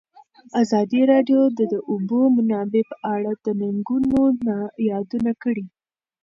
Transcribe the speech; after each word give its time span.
ازادي 0.61 1.01
راډیو 1.11 1.41
د 1.57 1.59
د 1.73 1.75
اوبو 1.91 2.19
منابع 2.35 2.83
په 2.91 2.95
اړه 3.13 3.31
د 3.45 3.45
ننګونو 3.61 4.21
یادونه 4.89 5.31
کړې. 5.43 5.65